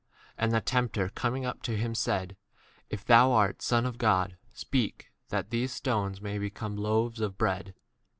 3 0.39 0.45
And 0.45 0.51
the 0.51 0.61
tempter 0.61 1.09
coming 1.09 1.45
up 1.45 1.61
to 1.61 1.77
him 1.77 1.93
said, 1.93 2.29
w 2.29 2.35
If 2.89 3.05
thou 3.05 3.33
art 3.33 3.61
Son 3.61 3.85
of 3.85 3.99
God, 3.99 4.35
speak, 4.51 5.11
that 5.29 5.51
these 5.51 5.71
stones 5.73 6.19
may 6.21 6.37
4 6.37 6.39
become 6.39 6.75
loaves 6.75 7.21
of 7.21 7.37
bread. 7.37 7.75